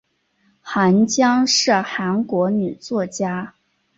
[0.63, 3.53] 韩江是韩国女作家。